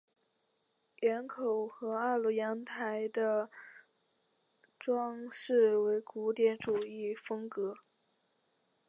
[1.01, 3.51] 檐口和二楼阳台的
[4.79, 7.77] 装饰为古典主义风格。